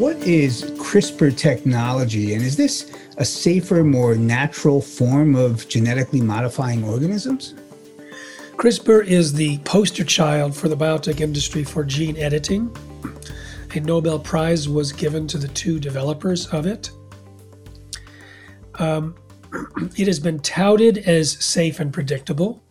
[0.00, 6.84] What is CRISPR technology, and is this a safer, more natural form of genetically modifying
[6.84, 7.54] organisms?
[8.52, 12.74] CRISPR is the poster child for the biotech industry for gene editing.
[13.74, 16.90] A Nobel Prize was given to the two developers of it.
[18.76, 19.16] Um,
[19.98, 22.62] it has been touted as safe and predictable.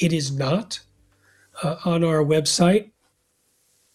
[0.00, 0.80] It is not.
[1.62, 2.90] Uh, on our website,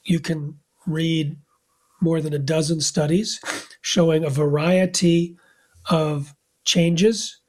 [0.03, 1.37] you can read
[2.01, 3.39] more than a dozen studies
[3.81, 5.35] showing a variety
[5.89, 7.39] of changes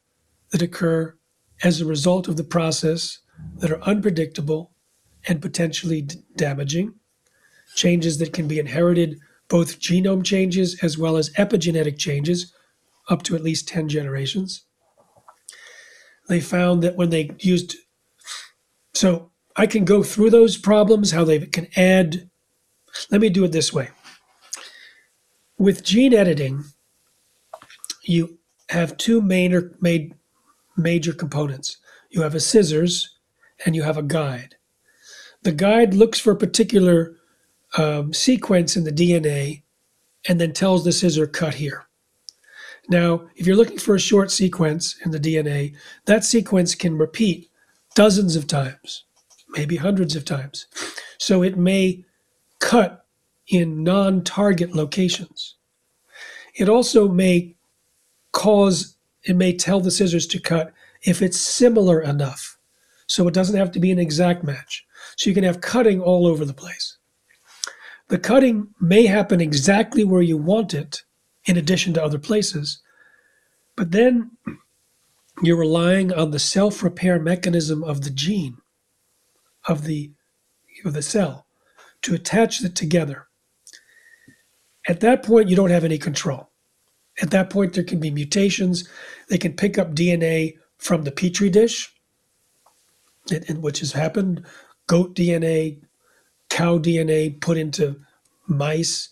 [0.53, 1.15] that occur
[1.63, 3.19] as a result of the process
[3.59, 4.73] that are unpredictable
[5.29, 6.95] and potentially d- damaging.
[7.75, 9.19] Changes that can be inherited,
[9.49, 12.55] both genome changes as well as epigenetic changes,
[13.09, 14.65] up to at least 10 generations.
[16.29, 17.77] They found that when they used,
[18.97, 22.29] so I can go through those problems, how they can add.
[23.11, 23.91] Let me do it this way
[25.59, 26.65] with gene editing,
[28.03, 28.39] you
[28.69, 30.15] have two main made
[30.77, 31.79] major components.
[32.11, 33.19] You have a scissors
[33.65, 34.57] and you have a guide.
[35.43, 37.17] The guide looks for a particular
[37.79, 39.63] um, sequence in the DNA
[40.29, 41.87] and then tells the scissor cut here.
[42.89, 47.51] Now, if you're looking for a short sequence in the DNA, that sequence can repeat
[47.97, 49.05] dozens of times,
[49.49, 50.67] maybe hundreds of times.
[51.19, 52.05] So it may
[52.61, 53.05] cut
[53.49, 55.57] in non target locations.
[56.55, 57.57] It also may
[58.33, 60.73] cause, it may tell the scissors to cut
[61.03, 62.59] if it's similar enough.
[63.09, 64.85] So it doesn't have to be an exact match.
[65.17, 66.99] So you can have cutting all over the place.
[68.09, 71.03] The cutting may happen exactly where you want it,
[71.47, 72.81] in addition to other places,
[73.75, 74.31] but then
[75.43, 78.59] you're relying on the self repair mechanism of the gene,
[79.69, 80.13] of the,
[80.85, 81.47] of the cell,
[82.03, 83.27] to attach it together.
[84.89, 86.51] At that point, you don't have any control.
[87.21, 88.89] At that point, there can be mutations.
[89.29, 91.93] They can pick up DNA from the petri dish,
[93.51, 94.45] which has happened.
[94.87, 95.81] Goat DNA,
[96.49, 98.01] cow DNA put into
[98.47, 99.09] mice,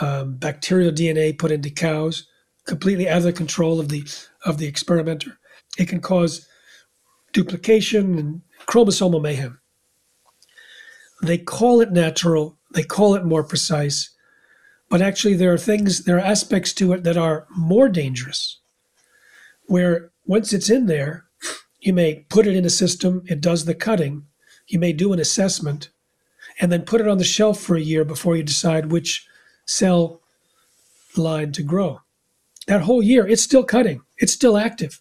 [0.00, 2.26] um, bacterial DNA put into cows,
[2.66, 4.04] completely out of the control of the
[4.46, 5.38] of the experimenter.
[5.78, 6.46] It can cause
[7.32, 9.60] duplication and chromosomal mayhem.
[11.22, 12.58] They call it natural.
[12.72, 14.10] They call it more precise.
[14.88, 18.58] But actually, there are things, there are aspects to it that are more dangerous,
[19.66, 21.24] where once it's in there,
[21.80, 24.26] you may put it in a system, it does the cutting,
[24.66, 25.88] you may do an assessment,
[26.60, 29.26] and then put it on the shelf for a year before you decide which
[29.64, 30.20] cell
[31.16, 32.00] line to grow.
[32.66, 35.00] That whole year, it's still cutting, it's still active.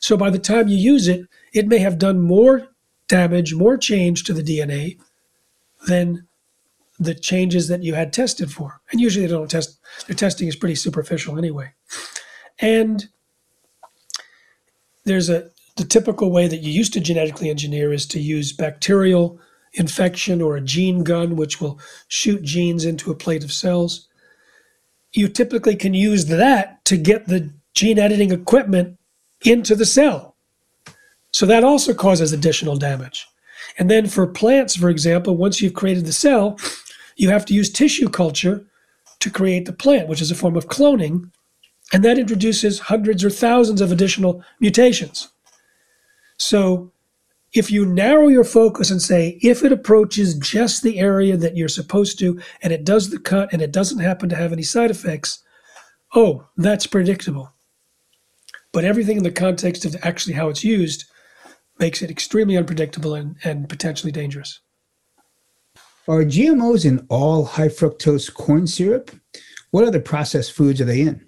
[0.00, 2.68] So by the time you use it, it may have done more
[3.08, 4.98] damage, more change to the DNA
[5.86, 6.26] than
[6.98, 8.80] the changes that you had tested for.
[8.90, 11.72] And usually they don't test, their testing is pretty superficial anyway.
[12.58, 13.08] And
[15.04, 19.40] there's a, the typical way that you used to genetically engineer is to use bacterial
[19.74, 21.78] infection or a gene gun, which will
[22.08, 24.08] shoot genes into a plate of cells.
[25.12, 28.97] You typically can use that to get the gene editing equipment
[29.42, 30.36] into the cell.
[31.32, 33.26] So that also causes additional damage.
[33.78, 36.58] And then for plants, for example, once you've created the cell,
[37.16, 38.64] you have to use tissue culture
[39.20, 41.30] to create the plant, which is a form of cloning,
[41.92, 45.28] and that introduces hundreds or thousands of additional mutations.
[46.36, 46.92] So
[47.52, 51.68] if you narrow your focus and say, if it approaches just the area that you're
[51.68, 54.90] supposed to, and it does the cut and it doesn't happen to have any side
[54.90, 55.42] effects,
[56.14, 57.52] oh, that's predictable.
[58.72, 61.04] But everything in the context of actually how it's used
[61.78, 64.60] makes it extremely unpredictable and, and potentially dangerous.
[66.06, 69.10] Are GMOs in all high fructose corn syrup?
[69.70, 71.24] What other processed foods are they in?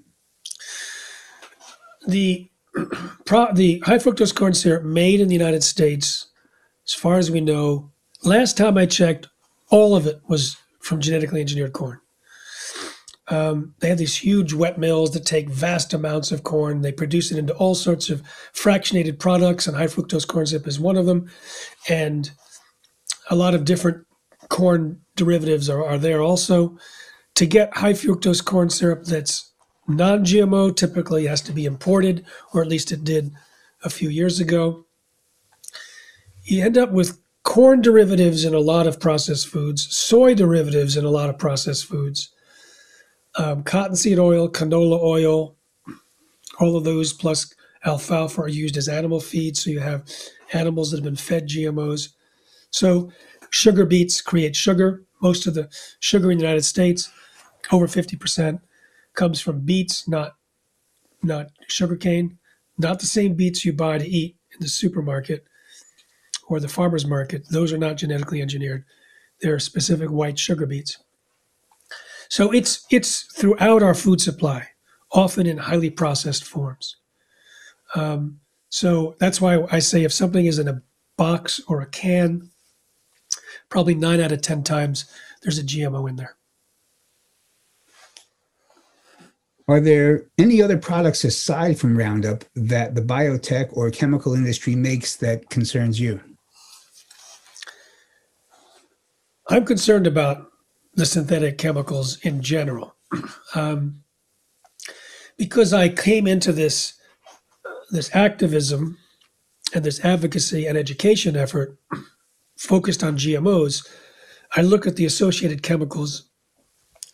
[2.06, 2.50] The
[3.27, 6.29] pro, the high fructose corn syrup made in the United States,
[6.87, 7.91] as far as we know,
[8.25, 9.29] last time I checked,
[9.69, 12.00] all of it was from genetically engineered corn.
[13.31, 16.82] Um, they have these huge wet mills that take vast amounts of corn.
[16.82, 18.23] They produce it into all sorts of
[18.53, 21.31] fractionated products, and high fructose corn syrup is one of them.
[21.88, 22.31] And
[23.31, 24.05] a lot of different
[24.49, 26.77] corn derivatives are, are there also.
[27.37, 29.53] To get high fructose corn syrup that's
[29.87, 33.33] non GMO typically has to be imported, or at least it did
[33.85, 34.87] a few years ago.
[36.43, 41.05] You end up with corn derivatives in a lot of processed foods, soy derivatives in
[41.05, 42.31] a lot of processed foods,
[43.37, 45.56] um, cottonseed oil, canola oil,
[46.59, 47.55] all of those plus
[47.85, 49.56] alfalfa are used as animal feed.
[49.56, 50.05] So you have
[50.53, 52.11] animals that have been fed GMOs.
[52.71, 53.11] So,
[53.50, 55.03] sugar beets create sugar.
[55.21, 55.69] Most of the
[55.99, 57.11] sugar in the United States,
[57.73, 58.61] over 50%,
[59.15, 60.37] comes from beets, not
[61.23, 62.38] not sugarcane,
[62.79, 65.44] not the same beets you buy to eat in the supermarket
[66.49, 67.47] or the farmer's market.
[67.50, 68.85] Those are not genetically engineered.
[69.43, 70.99] They're specific white sugar beets.
[72.31, 74.69] So it's it's throughout our food supply,
[75.11, 76.97] often in highly processed forms.
[77.97, 78.38] Um,
[78.69, 80.81] so that's why I say if something is in a
[81.19, 82.49] box or a can,
[83.69, 85.11] probably nine out of ten times
[85.43, 86.37] there's a GMO in there.
[89.67, 95.17] Are there any other products aside from Roundup that the biotech or chemical industry makes
[95.17, 96.21] that concerns you?
[99.49, 100.50] I'm concerned about
[100.94, 102.96] the synthetic chemicals in general.
[103.54, 104.02] Um,
[105.37, 106.94] because I came into this
[107.90, 108.98] this activism
[109.75, 111.76] and this advocacy and education effort
[112.56, 113.84] focused on GMOs,
[114.54, 116.28] I look at the associated chemicals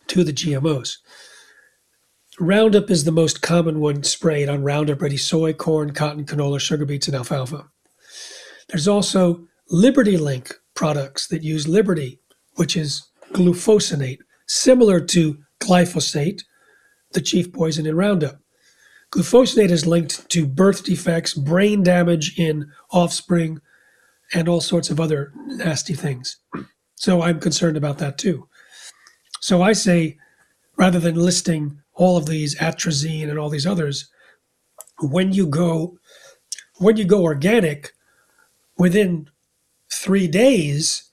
[0.08, 0.96] to the GMOs.
[2.38, 6.84] Roundup is the most common one sprayed on Roundup Ready soy, corn, cotton, canola, sugar
[6.84, 7.66] beets, and alfalfa.
[8.68, 12.20] There's also Liberty Link products that use Liberty,
[12.56, 16.42] which is glufosinate, similar to glyphosate,
[17.12, 18.38] the chief poison in Roundup.
[19.12, 23.60] Glufosinate is linked to birth defects, brain damage in offspring,
[24.34, 26.38] and all sorts of other nasty things.
[26.96, 28.48] So I'm concerned about that too.
[29.40, 30.18] So I say,
[30.76, 34.08] rather than listing all of these atrazine and all these others,
[35.00, 35.98] when you go
[36.78, 37.92] when you go organic,
[38.76, 39.30] within
[39.90, 41.05] three days,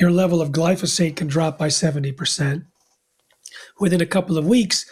[0.00, 2.64] your level of glyphosate can drop by 70%.
[3.78, 4.90] Within a couple of weeks,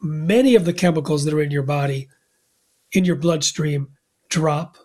[0.00, 2.08] many of the chemicals that are in your body,
[2.92, 3.88] in your bloodstream,
[4.30, 4.78] drop.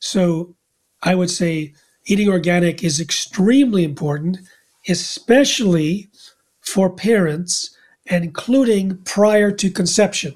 [0.00, 0.56] So
[1.02, 1.74] I would say
[2.06, 4.38] eating organic is extremely important,
[4.88, 6.10] especially
[6.60, 7.74] for parents
[8.06, 10.34] including prior to conception.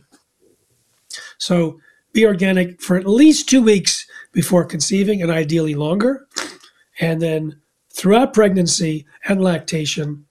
[1.38, 1.80] So
[2.12, 6.26] be organic for at least two weeks before conceiving and ideally longer.
[7.00, 7.60] And then
[7.98, 10.24] throughout pregnancy and lactation,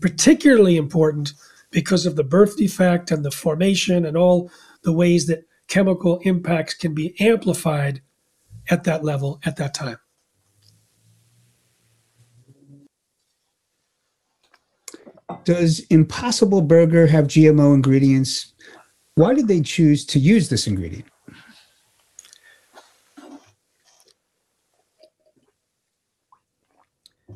[0.00, 1.32] particularly important
[1.70, 4.50] because of the birth defect and the formation and all
[4.82, 8.02] the ways that chemical impacts can be amplified
[8.68, 9.98] at that level at that time.
[15.44, 18.52] Does Impossible Burger have GMO ingredients?
[19.14, 21.06] Why did they choose to use this ingredient?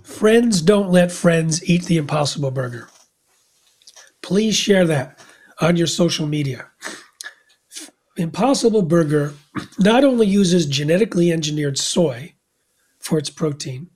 [0.02, 2.88] Friends don't let friends eat the Impossible Burger.
[4.22, 5.18] Please share that
[5.60, 6.66] on your social media.
[8.16, 9.34] Impossible Burger
[9.78, 12.34] not only uses genetically engineered soy
[12.98, 13.90] for its protein,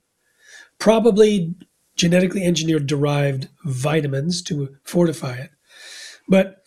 [0.79, 1.55] probably
[1.95, 5.51] genetically engineered derived vitamins to fortify it.
[6.27, 6.63] But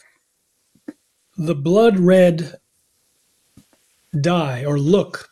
[1.37, 2.56] the blood red
[4.21, 5.31] dye or look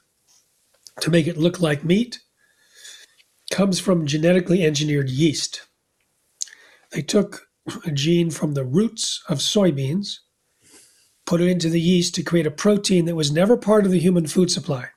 [1.01, 2.21] to make it look like meat
[3.50, 5.67] comes from genetically engineered yeast.
[6.91, 7.49] They took
[7.85, 10.19] a gene from the roots of soybeans,
[11.26, 13.99] put it into the yeast to create a protein that was never part of the
[13.99, 14.88] human food supply.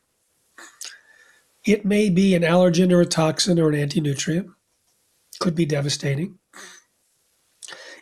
[1.65, 4.49] It may be an allergen or a toxin or an anti-nutrient
[5.39, 6.39] could be devastating.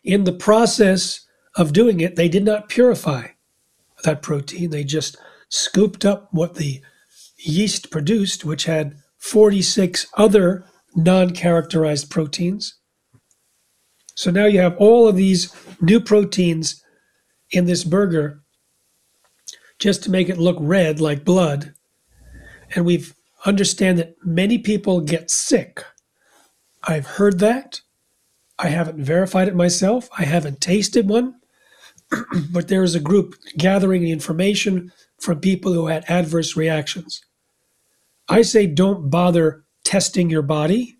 [0.03, 1.25] In the process
[1.55, 3.27] of doing it, they did not purify
[4.03, 4.69] that protein.
[4.69, 5.17] They just
[5.49, 6.81] scooped up what the
[7.37, 8.97] yeast produced, which had
[9.31, 10.65] 46 other
[10.95, 12.77] non characterized proteins.
[14.15, 16.81] So now you have all of these new proteins
[17.51, 18.41] in this burger
[19.77, 21.73] just to make it look red like blood.
[22.75, 23.05] And we
[23.45, 25.83] understand that many people get sick
[26.87, 27.81] I've heard that.
[28.59, 30.07] I haven't verified it myself.
[30.17, 31.35] I haven't tasted one.
[32.51, 37.21] but there is a group gathering information from people who had adverse reactions.
[38.27, 40.97] I say don't bother testing your body,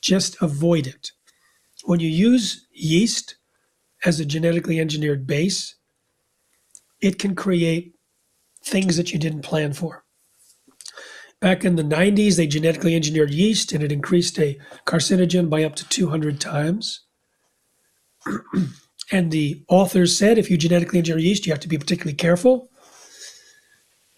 [0.00, 1.12] just avoid it.
[1.84, 3.36] When you use yeast
[4.04, 5.76] as a genetically engineered base,
[7.00, 7.94] it can create
[8.62, 10.04] things that you didn't plan for.
[11.40, 15.76] Back in the 90s, they genetically engineered yeast and it increased a carcinogen by up
[15.76, 17.02] to 200 times.
[19.12, 22.70] and the authors said if you genetically engineer yeast, you have to be particularly careful.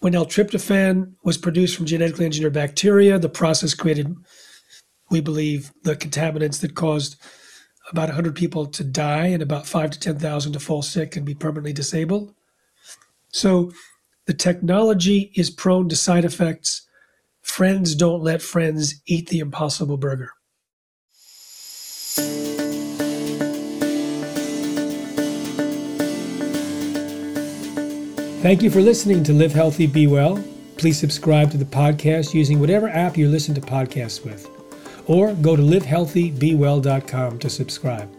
[0.01, 4.15] When L-tryptophan was produced from genetically engineered bacteria, the process created,
[5.11, 7.21] we believe, the contaminants that caused
[7.91, 11.35] about 100 people to die and about 5 to 10,000 to fall sick and be
[11.35, 12.33] permanently disabled.
[13.29, 13.71] So
[14.25, 16.87] the technology is prone to side effects
[17.43, 20.31] friends don't let friends eat the impossible burger.
[28.41, 30.43] Thank you for listening to Live Healthy, Be Well.
[30.77, 34.49] Please subscribe to the podcast using whatever app you listen to podcasts with,
[35.05, 38.11] or go to livehealthybewell.com to subscribe.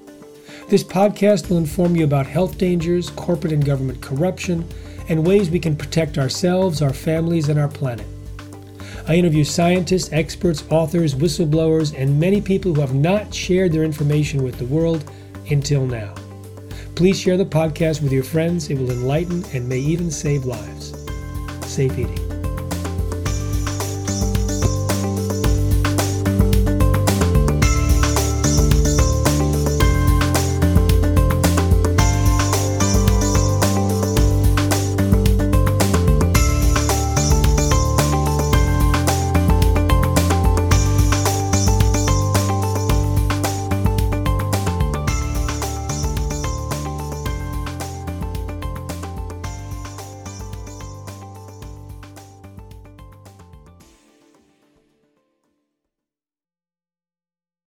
[0.68, 4.64] This podcast will inform you about health dangers, corporate and government corruption,
[5.08, 8.06] and ways we can protect ourselves, our families, and our planet.
[9.08, 14.44] I interview scientists, experts, authors, whistleblowers, and many people who have not shared their information
[14.44, 15.02] with the world
[15.50, 16.14] until now.
[16.94, 18.70] Please share the podcast with your friends.
[18.70, 20.94] It will enlighten and may even save lives.
[21.66, 22.31] Safe eating.